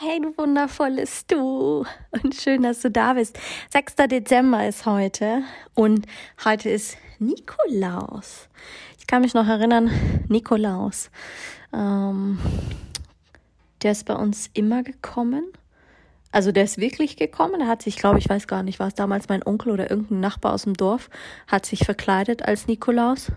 Hey, 0.00 0.20
du 0.20 0.32
wundervolles 0.38 1.26
Du. 1.26 1.84
Und 2.12 2.32
schön, 2.32 2.62
dass 2.62 2.82
du 2.82 2.88
da 2.88 3.14
bist. 3.14 3.36
6. 3.72 3.96
Dezember 4.08 4.68
ist 4.68 4.86
heute 4.86 5.42
und 5.74 6.06
heute 6.44 6.70
ist 6.70 6.96
Nikolaus. 7.18 8.48
Ich 8.96 9.08
kann 9.08 9.22
mich 9.22 9.34
noch 9.34 9.48
erinnern, 9.48 9.90
Nikolaus. 10.28 11.10
Ähm, 11.72 12.38
der 13.82 13.90
ist 13.90 14.06
bei 14.06 14.14
uns 14.14 14.48
immer 14.54 14.84
gekommen 14.84 15.50
also 16.30 16.52
der 16.52 16.64
ist 16.64 16.78
wirklich 16.78 17.16
gekommen. 17.16 17.60
Er 17.62 17.68
hat 17.68 17.82
sich, 17.82 17.96
glaube 17.96 18.18
ich, 18.18 18.28
weiß 18.28 18.46
gar 18.46 18.62
nicht, 18.62 18.78
war 18.78 18.88
es 18.88 18.94
damals 18.94 19.28
mein 19.28 19.46
Onkel 19.46 19.72
oder 19.72 19.90
irgendein 19.90 20.20
Nachbar 20.20 20.52
aus 20.52 20.64
dem 20.64 20.74
Dorf, 20.74 21.08
hat 21.46 21.64
sich 21.64 21.84
verkleidet 21.84 22.42
als 22.42 22.66
Nikolaus. 22.66 23.32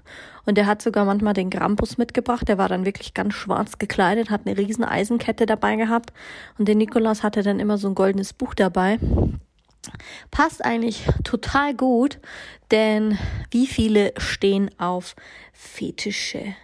Und 0.46 0.58
der 0.58 0.66
hat 0.66 0.82
sogar 0.82 1.06
manchmal 1.06 1.34
den 1.34 1.50
Krampus 1.50 1.98
mitgebracht. 1.98 2.48
Der 2.48 2.58
war 2.58 2.68
dann 2.68 2.86
wirklich 2.86 3.14
ganz 3.14 3.34
schwarz 3.34 3.78
gekleidet, 3.78 4.30
hat 4.30 4.42
eine 4.46 4.58
riesen 4.58 4.84
Eisenkette 4.84 5.46
dabei 5.46 5.78
gehabt. 5.78 6.12
Und 6.58 6.68
der 6.68 6.76
Nikolaus 6.76 7.24
hatte 7.24 7.44
dann 7.44 7.60
immer 7.60 7.78
so 7.78 7.88
ein 7.88 7.96
goldenes 7.96 8.34
Buch 8.34 8.54
dabei. 8.56 9.00
Passt 10.30 10.64
eigentlich 10.64 11.06
total 11.24 11.74
gut, 11.74 12.20
denn 12.72 13.18
wie 13.52 13.68
viele 13.68 14.14
stehen 14.18 14.70
auf 14.80 15.16
Fetische? 15.54 16.56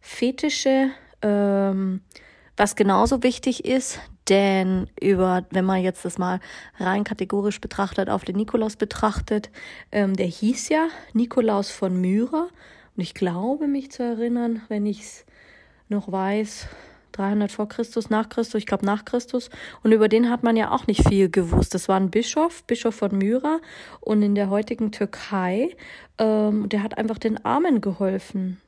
Fetische, 0.00 0.90
ähm, 1.22 2.00
was 2.56 2.76
genauso 2.76 3.22
wichtig 3.22 3.64
ist, 3.64 4.00
denn 4.30 4.88
über, 5.00 5.44
wenn 5.50 5.64
man 5.64 5.82
jetzt 5.82 6.04
das 6.04 6.18
mal 6.18 6.40
rein 6.78 7.04
kategorisch 7.04 7.60
betrachtet, 7.60 8.08
auf 8.08 8.24
den 8.24 8.36
Nikolaus 8.36 8.76
betrachtet, 8.76 9.50
ähm, 9.92 10.14
der 10.14 10.26
hieß 10.26 10.68
ja 10.68 10.88
Nikolaus 11.12 11.70
von 11.70 12.00
Myra. 12.00 12.48
Und 12.96 13.02
ich 13.02 13.14
glaube 13.14 13.66
mich 13.66 13.90
zu 13.90 14.02
erinnern, 14.02 14.62
wenn 14.68 14.86
ich 14.86 15.00
es 15.00 15.26
noch 15.88 16.10
weiß, 16.10 16.68
300 17.12 17.50
vor 17.50 17.68
Christus, 17.68 18.08
nach 18.08 18.28
Christus, 18.28 18.60
ich 18.60 18.66
glaube 18.66 18.86
nach 18.86 19.04
Christus. 19.04 19.50
Und 19.82 19.92
über 19.92 20.08
den 20.08 20.30
hat 20.30 20.42
man 20.42 20.56
ja 20.56 20.70
auch 20.70 20.86
nicht 20.86 21.06
viel 21.08 21.28
gewusst. 21.28 21.74
Das 21.74 21.88
war 21.88 21.98
ein 21.98 22.10
Bischof, 22.10 22.62
Bischof 22.64 22.94
von 22.94 23.16
Myra. 23.16 23.58
Und 24.00 24.22
in 24.22 24.34
der 24.34 24.48
heutigen 24.48 24.92
Türkei, 24.92 25.76
ähm, 26.18 26.68
der 26.68 26.82
hat 26.82 26.98
einfach 26.98 27.18
den 27.18 27.44
Armen 27.44 27.80
geholfen. 27.80 28.60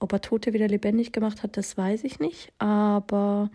Ob 0.00 0.12
er 0.12 0.20
Tote 0.20 0.52
wieder 0.52 0.68
lebendig 0.68 1.12
gemacht 1.12 1.42
hat, 1.42 1.56
das 1.56 1.78
weiß 1.78 2.04
ich 2.04 2.20
nicht. 2.20 2.52
Aber 2.58 3.50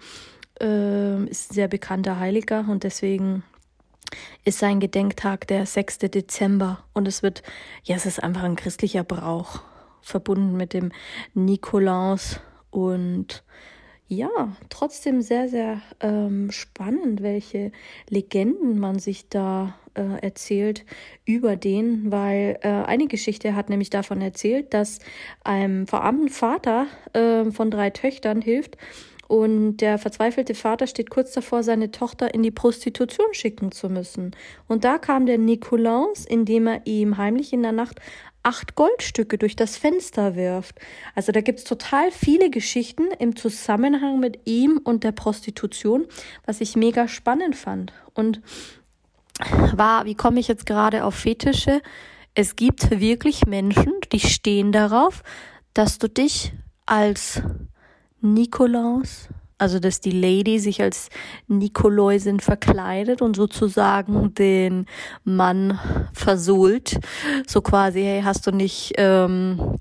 äh, 0.61 1.23
ist 1.25 1.51
ein 1.51 1.53
sehr 1.53 1.67
bekannter 1.67 2.19
Heiliger 2.19 2.65
und 2.69 2.83
deswegen 2.83 3.43
ist 4.45 4.59
sein 4.59 4.79
Gedenktag 4.79 5.47
der 5.47 5.65
6. 5.65 5.99
Dezember 5.99 6.83
und 6.93 7.07
es 7.07 7.21
wird, 7.21 7.43
ja, 7.83 7.95
es 7.95 8.05
ist 8.05 8.23
einfach 8.23 8.43
ein 8.43 8.55
christlicher 8.55 9.03
Brauch, 9.03 9.61
verbunden 10.01 10.57
mit 10.57 10.73
dem 10.73 10.91
Nikolaus 11.33 12.39
und 12.71 13.43
ja, 14.11 14.55
trotzdem 14.69 15.21
sehr, 15.21 15.47
sehr 15.49 15.81
ähm, 15.99 16.49
spannend, 16.49 17.21
welche 17.21 17.71
Legenden 18.09 18.79
man 18.79 18.97
sich 18.97 19.29
da 19.29 19.75
äh, 19.93 20.19
erzählt 20.23 20.83
über 21.25 21.55
den, 21.55 22.11
weil 22.11 22.57
äh, 22.63 22.69
eine 22.69 23.05
Geschichte 23.05 23.53
hat 23.55 23.69
nämlich 23.69 23.91
davon 23.91 24.19
erzählt, 24.21 24.73
dass 24.73 24.97
einem 25.43 25.85
verarmten 25.85 26.29
Vater 26.29 26.87
äh, 27.13 27.51
von 27.51 27.69
drei 27.69 27.91
Töchtern 27.91 28.41
hilft, 28.41 28.77
und 29.29 29.77
der 29.77 29.99
verzweifelte 29.99 30.55
Vater 30.55 30.87
steht 30.87 31.11
kurz 31.11 31.33
davor, 31.33 31.61
seine 31.61 31.91
Tochter 31.91 32.33
in 32.33 32.41
die 32.41 32.49
Prostitution 32.49 33.27
schicken 33.31 33.71
zu 33.71 33.87
müssen. 33.87 34.35
Und 34.67 34.83
da 34.83 34.97
kam 34.97 35.27
der 35.27 35.37
Nikolaus, 35.37 36.25
indem 36.25 36.65
er 36.65 36.81
ihm 36.85 37.15
heimlich 37.17 37.53
in 37.53 37.61
der 37.61 37.71
Nacht 37.71 37.99
acht 38.41 38.73
Goldstücke 38.73 39.37
durch 39.37 39.55
das 39.55 39.77
Fenster 39.77 40.35
wirft. 40.35 40.79
Also 41.13 41.31
da 41.31 41.41
gibt's 41.41 41.63
total 41.63 42.09
viele 42.09 42.49
Geschichten 42.49 43.03
im 43.19 43.35
Zusammenhang 43.35 44.19
mit 44.19 44.39
ihm 44.45 44.81
und 44.83 45.03
der 45.03 45.11
Prostitution, 45.11 46.07
was 46.47 46.59
ich 46.59 46.75
mega 46.75 47.07
spannend 47.07 47.55
fand. 47.55 47.93
Und 48.15 48.41
war, 49.75 50.05
wie 50.05 50.15
komme 50.15 50.39
ich 50.39 50.47
jetzt 50.47 50.65
gerade 50.65 51.03
auf 51.03 51.13
Fetische? 51.13 51.83
Es 52.33 52.55
gibt 52.55 52.99
wirklich 52.99 53.45
Menschen, 53.45 53.93
die 54.11 54.21
stehen 54.21 54.71
darauf, 54.71 55.21
dass 55.75 55.99
du 55.99 56.09
dich 56.09 56.51
als 56.87 57.43
Nikolaus, 58.21 59.29
also 59.57 59.79
dass 59.79 59.99
die 59.99 60.11
Lady 60.11 60.59
sich 60.59 60.81
als 60.81 61.09
Nikoläusin 61.47 62.39
verkleidet 62.39 63.21
und 63.21 63.35
sozusagen 63.35 64.33
den 64.33 64.85
Mann 65.23 65.79
versohlt. 66.13 66.99
So 67.47 67.61
quasi, 67.61 68.01
hey, 68.01 68.21
hast 68.23 68.47
du 68.47 68.51
nicht, 68.51 68.93
ähm, 68.97 69.77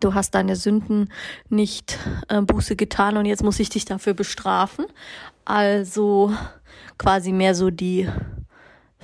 du 0.00 0.14
hast 0.14 0.34
deine 0.34 0.56
Sünden 0.56 1.10
nicht 1.48 1.98
äh, 2.28 2.42
Buße 2.42 2.76
getan 2.76 3.16
und 3.16 3.26
jetzt 3.26 3.44
muss 3.44 3.60
ich 3.60 3.68
dich 3.68 3.84
dafür 3.84 4.14
bestrafen. 4.14 4.86
Also 5.44 6.32
quasi 6.98 7.32
mehr 7.32 7.54
so 7.54 7.70
die 7.70 8.08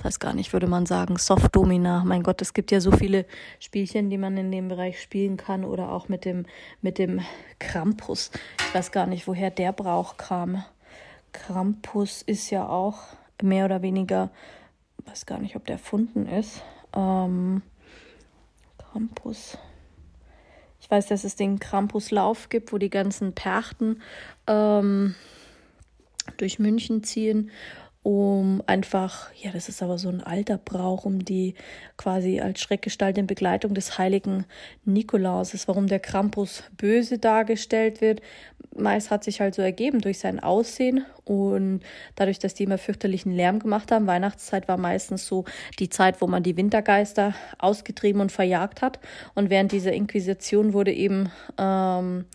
weiß 0.03 0.19
gar 0.19 0.33
nicht, 0.33 0.53
würde 0.53 0.67
man 0.67 0.85
sagen, 0.85 1.17
Soft 1.17 1.55
Domina. 1.55 2.03
Mein 2.05 2.23
Gott, 2.23 2.41
es 2.41 2.53
gibt 2.53 2.71
ja 2.71 2.79
so 2.81 2.91
viele 2.91 3.25
Spielchen, 3.59 4.09
die 4.09 4.17
man 4.17 4.37
in 4.37 4.51
dem 4.51 4.67
Bereich 4.67 5.01
spielen 5.01 5.37
kann 5.37 5.63
oder 5.63 5.91
auch 5.91 6.09
mit 6.09 6.25
dem, 6.25 6.45
mit 6.81 6.97
dem 6.97 7.21
Krampus. 7.59 8.31
Ich 8.67 8.75
weiß 8.75 8.91
gar 8.91 9.05
nicht, 9.05 9.27
woher 9.27 9.51
der 9.51 9.71
Brauch 9.71 10.17
kam. 10.17 10.63
Krampus 11.33 12.21
ist 12.21 12.49
ja 12.49 12.67
auch 12.67 12.99
mehr 13.41 13.65
oder 13.65 13.81
weniger, 13.81 14.29
weiß 15.05 15.25
gar 15.25 15.39
nicht, 15.39 15.55
ob 15.55 15.65
der 15.65 15.75
erfunden 15.75 16.25
ist. 16.25 16.61
Ähm, 16.95 17.61
Krampus. 18.77 19.57
Ich 20.79 20.89
weiß, 20.89 21.07
dass 21.07 21.23
es 21.23 21.35
den 21.35 21.59
Krampuslauf 21.59 22.49
gibt, 22.49 22.73
wo 22.73 22.77
die 22.77 22.89
ganzen 22.89 23.33
Perchten 23.33 24.01
ähm, 24.47 25.15
durch 26.37 26.59
München 26.59 27.03
ziehen 27.03 27.51
um 28.03 28.63
einfach, 28.65 29.31
ja, 29.35 29.51
das 29.51 29.69
ist 29.69 29.83
aber 29.83 29.99
so 29.99 30.09
ein 30.09 30.23
alter 30.23 30.57
Brauch, 30.57 31.05
um 31.05 31.23
die 31.23 31.53
quasi 31.97 32.39
als 32.39 32.59
Schreckgestalt 32.59 33.17
in 33.19 33.27
Begleitung 33.27 33.75
des 33.75 33.99
heiligen 33.99 34.45
Nikolauses, 34.85 35.67
warum 35.67 35.85
der 35.85 35.99
Krampus 35.99 36.63
böse 36.75 37.19
dargestellt 37.19 38.01
wird. 38.01 38.21
Meist 38.75 39.11
hat 39.11 39.23
sich 39.23 39.39
halt 39.39 39.53
so 39.53 39.61
ergeben 39.61 40.01
durch 40.01 40.17
sein 40.17 40.39
Aussehen 40.39 41.05
und 41.25 41.81
dadurch, 42.15 42.39
dass 42.39 42.55
die 42.55 42.63
immer 42.63 42.79
fürchterlichen 42.79 43.33
Lärm 43.33 43.59
gemacht 43.59 43.91
haben. 43.91 44.07
Weihnachtszeit 44.07 44.67
war 44.67 44.77
meistens 44.77 45.27
so 45.27 45.45
die 45.77 45.89
Zeit, 45.89 46.21
wo 46.21 46.27
man 46.27 46.41
die 46.41 46.57
Wintergeister 46.57 47.35
ausgetrieben 47.59 48.21
und 48.21 48.31
verjagt 48.31 48.81
hat. 48.81 48.99
Und 49.35 49.51
während 49.51 49.71
dieser 49.73 49.91
Inquisition 49.91 50.73
wurde 50.73 50.93
eben 50.93 51.31
ähm, 51.59 52.25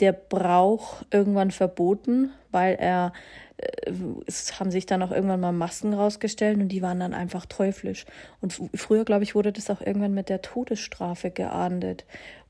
der 0.00 0.12
Brauch 0.12 1.02
irgendwann 1.10 1.50
verboten, 1.50 2.30
weil 2.50 2.74
er 2.74 3.12
äh, 3.58 3.92
es 4.26 4.58
haben 4.58 4.70
sich 4.70 4.86
dann 4.86 5.02
auch 5.02 5.10
irgendwann 5.10 5.40
mal 5.40 5.52
Masken 5.52 5.94
rausgestellt 5.94 6.58
und 6.58 6.68
die 6.68 6.82
waren 6.82 7.00
dann 7.00 7.14
einfach 7.14 7.46
teuflisch. 7.46 8.06
Und 8.40 8.58
früher, 8.74 9.04
glaube 9.04 9.24
ich, 9.24 9.34
wurde 9.34 9.52
das 9.52 9.70
auch 9.70 9.80
irgendwann 9.80 10.14
mit 10.14 10.28
der 10.28 10.42
Todesstrafe 10.42 11.30
geahndet. 11.30 12.04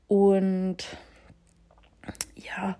Und 0.07 0.77
ja, 2.35 2.77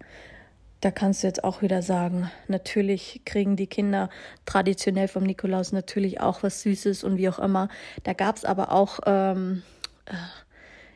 da 0.82 0.92
kannst 0.92 1.24
du 1.24 1.28
jetzt 1.28 1.44
auch 1.44 1.62
wieder 1.62 1.82
sagen, 1.82 2.32
natürlich 2.48 3.22
kriegen 3.26 3.56
die 3.58 3.68
Kinder 3.68 4.10
traditionell 4.46 5.10
vom 5.10 5.24
Nikolaus 5.24 5.72
natürlich 5.74 6.22
auch 6.22 6.42
was 6.42 6.62
Süßes 6.62 7.04
und 7.04 7.18
wie 7.18 7.28
auch 7.28 7.40
immer. 7.40 7.68
Da 8.04 8.14
gab 8.14 8.38
es 8.38 8.46
aber 8.46 8.72
auch 8.72 9.00
ähm, 9.06 9.62
äh, 10.06 10.14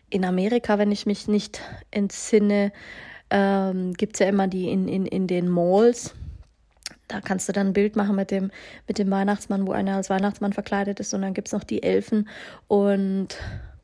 in 0.09 0.23
Amerika, 0.23 0.77
wenn 0.77 0.91
ich 0.91 1.05
mich 1.05 1.27
nicht 1.27 1.59
entsinne, 1.91 2.71
ähm, 3.33 3.93
gibt 3.95 4.15
es 4.15 4.19
ja 4.19 4.27
immer 4.27 4.47
die 4.47 4.69
in, 4.69 4.87
in, 4.87 5.05
in 5.07 5.27
den 5.27 5.49
Malls. 5.49 6.13
Da 7.07 7.19
kannst 7.19 7.49
du 7.49 7.53
dann 7.53 7.67
ein 7.67 7.73
Bild 7.73 7.95
machen 7.95 8.15
mit 8.15 8.31
dem, 8.31 8.51
mit 8.87 8.99
dem 8.99 9.09
Weihnachtsmann, 9.11 9.67
wo 9.67 9.71
einer 9.71 9.95
als 9.95 10.09
Weihnachtsmann 10.09 10.53
verkleidet 10.53 10.99
ist. 10.99 11.13
Und 11.13 11.23
dann 11.23 11.33
gibt 11.33 11.47
es 11.49 11.51
noch 11.51 11.63
die 11.63 11.83
Elfen 11.83 12.29
und 12.67 13.35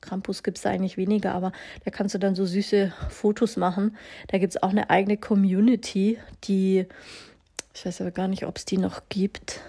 Krampus 0.02 0.44
gibt 0.44 0.58
es 0.58 0.64
da 0.64 0.70
eigentlich 0.70 0.98
weniger, 0.98 1.34
aber 1.34 1.52
da 1.84 1.92
kannst 1.92 2.16
du 2.16 2.20
dann 2.20 2.36
so 2.36 2.46
süße 2.46 2.94
Fotos 3.10 3.58
machen. 3.58 3.98
Da 4.28 4.38
gibt 4.38 4.56
es 4.56 4.64
auch 4.64 4.70
eine 4.70 4.90
eigene 4.90 5.18
Community, 5.18 6.20
die, 6.46 6.86
ich 7.74 7.86
weiß 7.86 8.02
aber 8.02 8.12
gar 8.12 8.28
nicht, 8.28 8.46
ob 8.46 8.58
es 8.58 8.66
die 8.66 8.78
noch 8.78 9.02
gibt, 9.10 9.62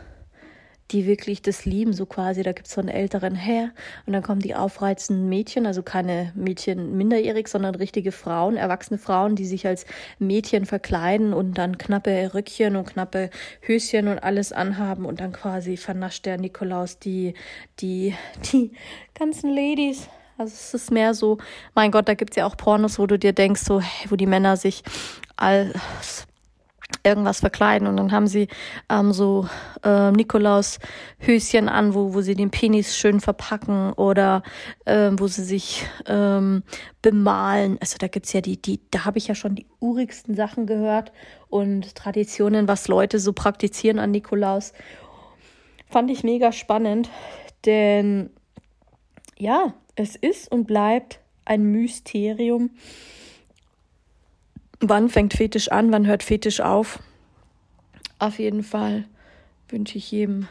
die 0.91 1.07
wirklich 1.07 1.43
das 1.43 1.65
lieben, 1.65 1.93
so 1.93 2.07
quasi. 2.07 2.43
Da 2.43 2.53
gibt 2.53 2.67
es 2.67 2.75
so 2.75 2.81
einen 2.81 2.89
älteren 2.89 3.35
Herr 3.35 3.71
und 4.07 4.13
dann 4.13 4.23
kommen 4.23 4.41
die 4.41 4.55
aufreizenden 4.55 5.29
Mädchen, 5.29 5.67
also 5.67 5.83
keine 5.83 6.33
Mädchen 6.35 6.97
minderjährig, 6.97 7.49
sondern 7.49 7.75
richtige 7.75 8.13
Frauen, 8.13 8.57
erwachsene 8.57 8.99
Frauen, 8.99 9.37
die 9.37 9.47
sich 9.47 9.67
als 9.67 9.87
Mädchen 10.19 10.67
verkleiden 10.67 11.33
und 11.33 11.55
dann 11.55 11.79
knappe 11.79 12.35
Röckchen 12.35 12.77
und 12.77 12.87
knappe 12.87 13.31
Höschen 13.63 14.09
und 14.09 14.19
alles 14.19 14.53
anhaben 14.53 15.05
und 15.05 15.21
dann 15.21 15.33
quasi 15.33 15.77
vernascht 15.77 16.27
der 16.27 16.39
Nikolaus 16.39 16.99
die, 16.99 17.35
die, 17.81 18.15
die 18.53 18.73
ganzen 19.19 19.55
Ladies. 19.55 20.09
Also 20.39 20.55
es 20.55 20.73
ist 20.73 20.91
mehr 20.91 21.13
so, 21.13 21.37
mein 21.75 21.91
Gott, 21.91 22.09
da 22.09 22.15
gibt 22.15 22.31
es 22.31 22.37
ja 22.37 22.47
auch 22.47 22.57
Pornos, 22.57 22.99
wo 22.99 23.07
du 23.07 23.19
dir 23.19 23.35
denkst, 23.35 23.61
so, 23.61 23.83
wo 24.09 24.17
die 24.17 24.27
Männer 24.27 24.57
sich 24.57 24.83
als 25.37 26.20
irgendwas 27.03 27.41
verkleiden 27.41 27.87
und 27.87 27.97
dann 27.97 28.13
haben 28.13 28.27
sie 28.27 28.49
ähm, 28.89 29.13
so 29.13 29.49
äh, 29.85 30.11
Nikolaus 30.11 30.79
Höschen 31.19 31.69
an, 31.69 31.95
wo, 31.95 32.15
wo 32.15 32.21
sie 32.21 32.35
den 32.35 32.51
Penis 32.51 32.97
schön 32.97 33.21
verpacken 33.21 33.93
oder 33.95 34.43
äh, 34.85 35.11
wo 35.13 35.27
sie 35.27 35.45
sich 35.45 35.87
ähm, 36.07 36.63
bemalen. 37.03 37.79
Also 37.81 37.97
da 37.99 38.09
gibt's 38.09 38.33
ja 38.33 38.41
die, 38.41 38.61
die, 38.61 38.81
da 38.91 39.05
habe 39.05 39.19
ich 39.19 39.29
ja 39.29 39.35
schon 39.35 39.55
die 39.55 39.67
urigsten 39.81 40.35
Sachen 40.35 40.67
gehört 40.67 41.13
und 41.49 41.95
Traditionen, 41.95 42.69
was 42.69 42.89
Leute 42.89 43.19
so 43.19 43.33
praktizieren 43.33 43.99
an 43.99 44.11
Nikolaus. 44.11 44.73
Fand 45.89 46.11
ich 46.11 46.23
mega 46.23 46.53
spannend, 46.53 47.09
denn 47.65 48.31
ja, 49.39 49.75
es 49.97 50.17
ist 50.17 50.51
und 50.53 50.67
bleibt 50.67 51.21
ein 51.45 51.63
Mysterium 51.73 52.71
Wann 54.81 55.09
fängt 55.11 55.35
Fetisch 55.35 55.71
an, 55.71 55.93
wann 55.93 56.07
hört 56.07 56.23
Fetisch 56.23 56.61
auf? 56.61 56.99
Auf 58.19 58.39
jeden 58.39 58.63
Fall 58.63 59.05
wünsche 59.69 59.99
ich 59.99 60.11
jedem 60.11 60.49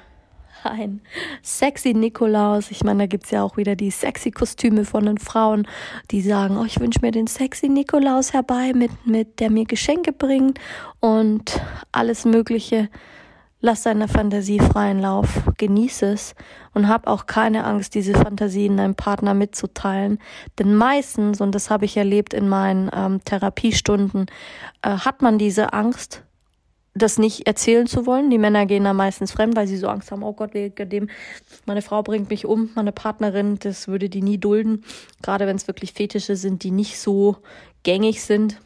ein 0.63 1.01
sexy 1.41 1.93
Nikolaus. 1.93 2.71
Ich 2.71 2.83
meine, 2.83 3.03
da 3.03 3.07
gibt's 3.07 3.31
ja 3.31 3.43
auch 3.43 3.57
wieder 3.57 3.75
die 3.75 3.91
sexy 3.91 4.31
Kostüme 4.31 4.85
von 4.85 5.05
den 5.05 5.17
Frauen, 5.17 5.67
die 6.11 6.21
sagen, 6.21 6.57
oh, 6.57 6.65
ich 6.65 6.79
wünsche 6.79 6.99
mir 7.01 7.11
den 7.11 7.27
sexy 7.27 7.69
Nikolaus 7.69 8.33
herbei, 8.33 8.73
mit, 8.73 8.91
mit 9.05 9.39
der 9.39 9.49
mir 9.49 9.65
Geschenke 9.65 10.11
bringt 10.11 10.59
und 10.99 11.59
alles 11.91 12.25
Mögliche. 12.25 12.89
Lass 13.61 13.83
deiner 13.83 14.07
Fantasie 14.07 14.59
freien 14.59 15.00
Lauf, 15.00 15.41
genieße 15.57 16.06
es 16.13 16.33
und 16.73 16.88
hab 16.88 17.07
auch 17.07 17.25
keine 17.25 17.65
Angst, 17.65 17.94
diese 17.94 18.13
Fantasien 18.13 18.77
deinem 18.77 18.95
Partner 18.95 19.33
mitzuteilen. 19.33 20.19
Denn 20.57 20.75
meistens, 20.75 21.41
und 21.41 21.53
das 21.53 21.69
habe 21.69 21.83
ich 21.83 21.97
erlebt 21.97 22.33
in 22.33 22.47
meinen 22.47 22.89
ähm, 22.94 23.19
Therapiestunden, 23.25 24.27
äh, 24.81 24.91
hat 24.91 25.21
man 25.21 25.38
diese 25.38 25.73
Angst, 25.73 26.23
das 26.94 27.17
nicht 27.17 27.47
erzählen 27.47 27.85
zu 27.85 28.06
wollen. 28.06 28.29
Die 28.29 28.38
Männer 28.38 28.65
gehen 28.65 28.85
da 28.85 28.94
meistens 28.94 29.33
fremd, 29.33 29.57
weil 29.57 29.67
sie 29.67 29.77
so 29.77 29.89
Angst 29.89 30.09
haben, 30.11 30.23
oh 30.23 30.33
Gott, 30.33 30.53
dem, 30.53 31.09
meine 31.65 31.81
Frau 31.81 32.01
bringt 32.01 32.29
mich 32.29 32.45
um, 32.45 32.69
meine 32.75 32.94
Partnerin, 32.94 33.59
das 33.59 33.89
würde 33.89 34.07
die 34.07 34.21
nie 34.21 34.38
dulden. 34.38 34.85
Gerade 35.21 35.47
wenn 35.47 35.57
es 35.57 35.67
wirklich 35.67 35.91
Fetische 35.91 36.38
sind, 36.38 36.63
die 36.63 36.71
nicht 36.71 36.97
so 36.97 37.35
gängig 37.83 38.23
sind 38.23 38.61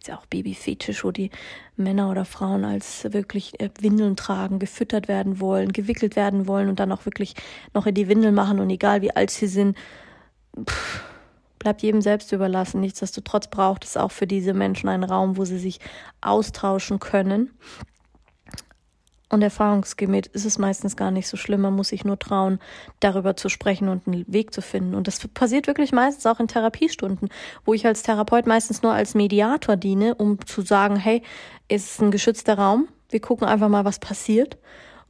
gibt 0.00 0.08
es 0.08 0.14
ja 0.14 0.18
auch 0.18 0.26
Babyfetisch, 0.26 1.04
wo 1.04 1.10
die 1.10 1.30
Männer 1.76 2.10
oder 2.10 2.24
Frauen 2.24 2.64
als 2.64 3.04
wirklich 3.12 3.60
äh, 3.60 3.68
Windeln 3.80 4.16
tragen, 4.16 4.58
gefüttert 4.58 5.08
werden 5.08 5.40
wollen, 5.40 5.74
gewickelt 5.74 6.16
werden 6.16 6.46
wollen 6.46 6.70
und 6.70 6.80
dann 6.80 6.90
auch 6.90 7.04
wirklich 7.04 7.34
noch 7.74 7.84
in 7.84 7.94
die 7.94 8.08
Windel 8.08 8.32
machen 8.32 8.60
und 8.60 8.70
egal 8.70 9.02
wie 9.02 9.14
alt 9.14 9.30
sie 9.30 9.46
sind, 9.46 9.76
pff, 10.58 11.02
bleibt 11.58 11.82
jedem 11.82 12.00
selbst 12.00 12.32
überlassen. 12.32 12.80
Nichtsdestotrotz 12.80 13.48
braucht 13.48 13.84
es 13.84 13.98
auch 13.98 14.10
für 14.10 14.26
diese 14.26 14.54
Menschen 14.54 14.88
einen 14.88 15.04
Raum, 15.04 15.36
wo 15.36 15.44
sie 15.44 15.58
sich 15.58 15.80
austauschen 16.22 16.98
können 16.98 17.50
und 19.30 19.42
erfahrungsgemäß 19.42 20.26
ist 20.32 20.44
es 20.44 20.58
meistens 20.58 20.96
gar 20.96 21.12
nicht 21.12 21.28
so 21.28 21.36
schlimm. 21.36 21.60
Man 21.62 21.74
muss 21.74 21.88
sich 21.88 22.04
nur 22.04 22.18
trauen, 22.18 22.58
darüber 22.98 23.36
zu 23.36 23.48
sprechen 23.48 23.88
und 23.88 24.06
einen 24.06 24.24
Weg 24.26 24.52
zu 24.52 24.60
finden. 24.60 24.94
Und 24.94 25.06
das 25.06 25.26
passiert 25.28 25.68
wirklich 25.68 25.92
meistens 25.92 26.26
auch 26.26 26.40
in 26.40 26.48
Therapiestunden, 26.48 27.28
wo 27.64 27.72
ich 27.72 27.86
als 27.86 28.02
Therapeut 28.02 28.46
meistens 28.46 28.82
nur 28.82 28.92
als 28.92 29.14
Mediator 29.14 29.76
diene, 29.76 30.16
um 30.16 30.44
zu 30.44 30.62
sagen, 30.62 30.96
hey, 30.96 31.22
es 31.68 31.92
ist 31.92 32.02
ein 32.02 32.10
geschützter 32.10 32.58
Raum. 32.58 32.88
Wir 33.08 33.20
gucken 33.20 33.46
einfach 33.46 33.68
mal, 33.68 33.84
was 33.84 34.00
passiert. 34.00 34.58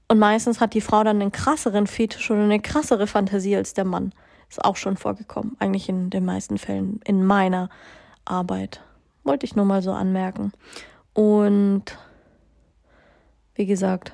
Und 0.07 0.19
meistens 0.19 0.61
hat 0.61 0.75
die 0.75 0.83
Frau 0.83 1.03
dann 1.03 1.23
einen 1.23 1.33
krasseren 1.33 1.87
Fetisch 1.87 2.31
oder 2.31 2.43
eine 2.43 2.61
krassere 2.61 3.07
Fantasie 3.07 3.57
als 3.57 3.73
der 3.73 3.85
Mann. 3.85 4.13
Ist 4.51 4.63
auch 4.63 4.77
schon 4.77 4.99
vorgekommen. 4.99 5.57
Eigentlich 5.61 5.89
in 5.89 6.11
den 6.11 6.27
meisten 6.27 6.59
Fällen 6.59 7.01
in 7.05 7.25
meiner 7.25 7.71
Arbeit. 8.27 8.83
Wollte 9.25 9.47
ich 9.47 9.57
nur 9.57 9.65
mal 9.65 9.81
so 9.81 9.93
anmerken. 9.93 10.53
Und 11.15 11.97
wie 13.61 13.67
gesagt, 13.67 14.13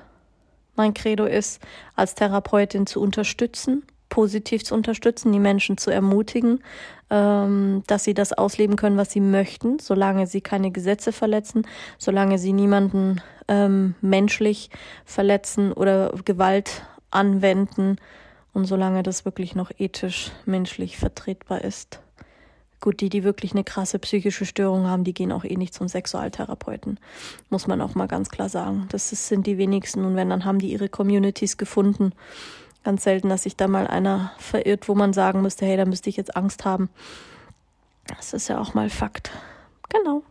mein 0.75 0.93
Credo 0.93 1.23
ist, 1.23 1.61
als 1.95 2.15
Therapeutin 2.15 2.85
zu 2.85 2.99
unterstützen, 2.99 3.83
positiv 4.09 4.65
zu 4.65 4.75
unterstützen, 4.75 5.31
die 5.31 5.39
Menschen 5.39 5.77
zu 5.77 5.89
ermutigen, 5.89 6.61
ähm, 7.09 7.81
dass 7.87 8.03
sie 8.03 8.13
das 8.13 8.33
ausleben 8.33 8.75
können, 8.75 8.97
was 8.97 9.11
sie 9.11 9.21
möchten, 9.21 9.79
solange 9.79 10.27
sie 10.27 10.41
keine 10.41 10.71
Gesetze 10.71 11.13
verletzen, 11.13 11.65
solange 11.97 12.39
sie 12.39 12.51
niemanden 12.51 13.21
ähm, 13.47 13.95
menschlich 14.01 14.69
verletzen 15.05 15.71
oder 15.71 16.11
Gewalt 16.25 16.83
anwenden 17.09 17.95
und 18.51 18.65
solange 18.65 19.01
das 19.01 19.23
wirklich 19.23 19.55
noch 19.55 19.71
ethisch 19.77 20.33
menschlich 20.45 20.97
vertretbar 20.97 21.63
ist. 21.63 22.01
Gut, 22.79 23.01
die, 23.01 23.09
die 23.09 23.23
wirklich 23.23 23.53
eine 23.53 23.63
krasse 23.63 23.97
psychische 23.97 24.45
Störung 24.45 24.85
haben, 24.87 25.03
die 25.03 25.13
gehen 25.13 25.31
auch 25.31 25.43
eh 25.43 25.55
nicht 25.55 25.73
zum 25.73 25.87
Sexualtherapeuten. 25.87 26.99
Muss 27.49 27.65
man 27.65 27.81
auch 27.81 27.95
mal 27.95 28.07
ganz 28.07 28.29
klar 28.29 28.49
sagen. 28.49 28.87
Das 28.91 29.09
sind 29.09 29.47
die 29.47 29.57
wenigsten. 29.57 30.05
Und 30.05 30.15
wenn, 30.15 30.29
dann 30.29 30.45
haben 30.45 30.59
die 30.59 30.71
ihre 30.71 30.87
Communities 30.87 31.57
gefunden. 31.57 32.13
Ganz 32.83 33.03
selten, 33.03 33.29
dass 33.29 33.43
sich 33.43 33.55
da 33.55 33.67
mal 33.67 33.87
einer 33.87 34.31
verirrt, 34.37 34.87
wo 34.87 34.93
man 34.93 35.11
sagen 35.11 35.41
müsste, 35.41 35.65
hey, 35.65 35.75
da 35.75 35.85
müsste 35.85 36.09
ich 36.09 36.17
jetzt 36.17 36.35
Angst 36.35 36.65
haben. 36.65 36.89
Das 38.15 38.33
ist 38.33 38.47
ja 38.47 38.59
auch 38.59 38.75
mal 38.75 38.89
Fakt. 38.89 39.31
Genau. 39.89 40.21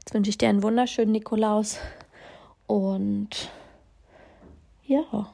Jetzt 0.00 0.12
wünsche 0.12 0.28
ich 0.28 0.38
dir 0.38 0.50
einen 0.50 0.62
wunderschönen 0.62 1.12
Nikolaus. 1.12 1.78
Und 2.66 3.50
ja, 4.84 5.32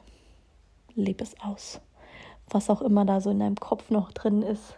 lebe 0.95 1.23
es 1.23 1.35
aus. 1.41 1.81
Was 2.49 2.69
auch 2.69 2.81
immer 2.81 3.03
da 3.03 3.19
so 3.19 3.31
in 3.31 3.39
deinem 3.39 3.57
Kopf 3.57 3.89
noch 3.89 4.13
drin 4.13 4.43
ist 4.43 4.77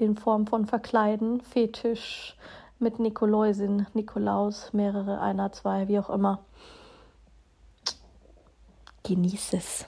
in 0.00 0.16
Form 0.16 0.46
von 0.46 0.66
Verkleiden, 0.66 1.40
Fetisch 1.40 2.36
mit 2.78 2.98
Nikoläusin, 2.98 3.86
Nikolaus, 3.94 4.72
mehrere, 4.72 5.20
einer, 5.20 5.52
zwei, 5.52 5.88
wie 5.88 5.98
auch 5.98 6.10
immer. 6.10 6.44
Genieß 9.02 9.52
es. 9.54 9.86